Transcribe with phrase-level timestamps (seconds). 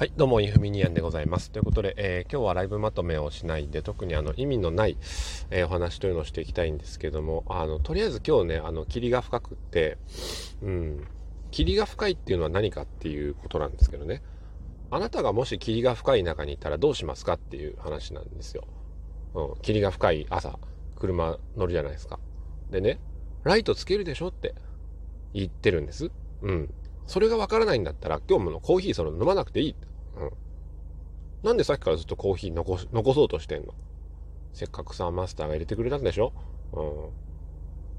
[0.00, 1.50] はい、どうも、イフミニアンでございます。
[1.50, 4.96] ということで、えー、今日はライブまとめをしないで、特にあの意味のない、
[5.50, 9.98] えー、お話というのをしていきたいんですけども、あの、とりあえず今日ね、あの、霧が深くって、
[10.62, 11.06] うん、
[11.50, 14.22] 霧が深いっていうのは何かっていうことなんですけどね、
[14.90, 18.64] あなたがもし霧が深い中にいたらどうしますかっていう話なんですよ。
[19.34, 20.58] うん、霧が深い朝、
[20.98, 22.18] 車乗るじゃないですか。
[22.70, 23.00] でね、
[23.44, 24.54] ライトつけるでしょって
[25.34, 26.10] 言ってるんです。
[26.40, 26.72] うん。
[27.06, 29.76] それがわからないんだったら、今日ものコーヒーその飲まなくていい。
[30.16, 30.30] うん。
[31.42, 33.74] なんでさっきからずっとコーヒー残残そうとしてんの？
[34.52, 36.32] せっかくさ、マスターが入れてくれたんでしょ？
[36.72, 37.08] うん。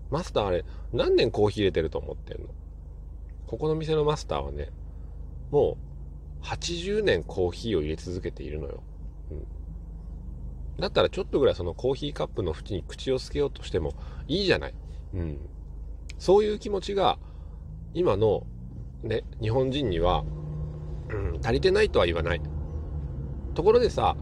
[0.10, 2.50] マスターあれ、何年コーヒー入れてると思ってんの？
[3.48, 4.70] ここの店のマスターはね、
[5.52, 5.78] も
[6.42, 8.84] う、80年コーヒーを入れ続けているのよ。
[9.32, 9.46] うん。
[10.80, 13.94] だったらちょっとぐらいそのコーヒーカップの縁に口をつけようとしても
[14.28, 14.74] いいじゃない。
[15.14, 15.40] うん。
[16.18, 17.20] そういう気持ちが、
[17.94, 18.46] 今の、
[19.04, 20.24] ね、日本人には
[21.12, 22.42] うん、足りてないとは言わない。
[23.54, 24.16] ところでさ、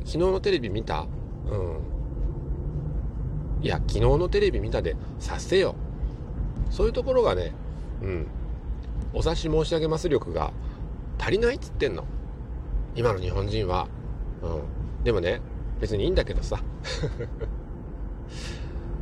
[0.00, 1.06] 昨日のテレビ見た？
[1.50, 1.78] うん。
[3.62, 5.74] いや、昨日のテレビ見たで、させよ。
[6.70, 7.52] そういうところがね、
[8.02, 8.26] うん。
[9.12, 10.52] お察し申し上げます力が
[11.18, 12.04] 足りないっつってんの。
[12.94, 13.88] 今の日本人は。
[14.42, 15.04] うん。
[15.04, 15.40] でもね、
[15.80, 16.60] 別にいいんだけどさ。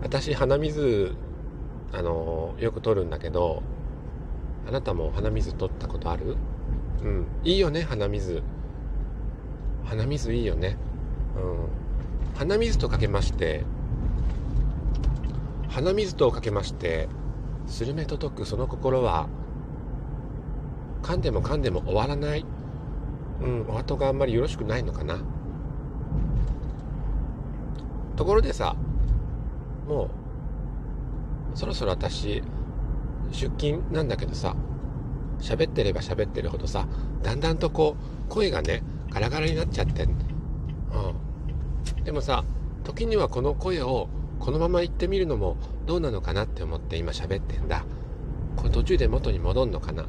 [0.03, 1.15] 私、鼻水、
[1.93, 3.63] あのよく取るんだけど、
[4.69, 6.37] あなたも鼻水取ったことある？
[7.03, 8.43] うん、いいよね鼻水。
[9.85, 10.77] 鼻水いいよね。
[11.37, 11.69] うん。
[12.37, 13.65] 鼻水とかけまして
[15.69, 17.09] 鼻水とかけまして
[17.67, 19.29] スルメと解くその心は
[21.03, 22.45] 噛んでも噛んでも終わらない。
[23.41, 25.19] うんお後があんまりよろしくないのかな。
[28.17, 28.75] ところでさ
[29.87, 30.11] も
[31.55, 32.43] うそろそろ私
[33.31, 34.57] 出勤なんだけどさ
[35.41, 36.87] 喋ってれば喋ってるほどさ
[37.23, 37.97] だんだんとこ
[38.29, 42.45] う声がねガラガラになっちゃってん、うん、でもさ
[42.85, 45.57] 時にはこの声をこのまま言ってみるのも
[45.87, 47.85] どうなのかなって思って今喋ってんだ。
[48.55, 50.07] これ途中で元に戻んのかな。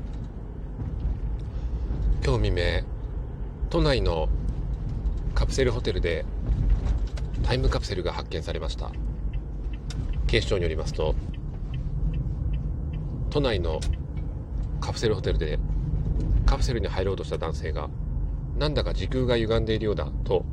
[2.23, 2.83] 今日未明
[3.69, 4.27] 都内の
[5.33, 6.25] カプセルホテルで
[7.43, 8.91] タイムカプセルが発見されました。
[10.27, 11.15] 警視庁によりますと
[13.29, 13.79] 都内の
[14.79, 15.59] カプセルホテルで
[16.45, 17.89] カプセルに入ろうとした男性が
[18.57, 20.45] なんだか時空が歪んでいるようだと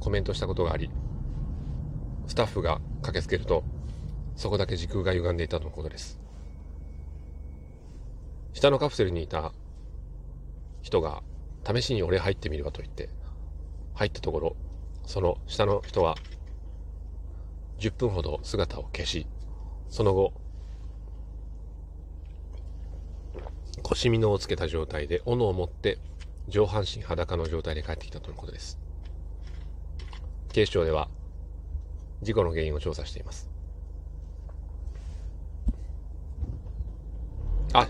[0.00, 0.90] コメントしたことがあり
[2.26, 3.64] スタッフが駆けつけると
[4.36, 6.20] そこだけ時空が歪んでいたとのことです。
[8.56, 9.52] 下のカプセルにいた
[10.80, 11.22] 人が
[11.66, 13.10] 試しに俺入ってみるわと言って
[13.92, 14.56] 入ったところ
[15.04, 16.16] その下の人は
[17.78, 19.26] 10分ほど姿を消し
[19.90, 20.32] その後
[23.88, 25.98] 腰みのをつけた状態で斧を持って
[26.48, 28.80] 上半身裸の状態で帰ってきたとのことです。
[30.52, 31.08] 警視庁では
[32.20, 33.48] 事故の原因を調査しています。
[37.72, 37.88] あ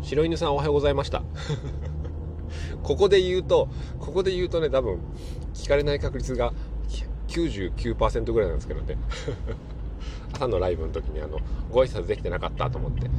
[0.00, 1.22] 白犬さんおはようございました。
[2.82, 3.68] ここで言うと
[3.98, 4.98] ここで言うとね多分
[5.52, 6.54] 聞かれない確率が
[7.28, 8.96] 99%ぐらいなんですけどね。
[10.32, 11.40] 朝のライブの時にあの
[11.70, 13.10] ご挨拶できてなかったと思って。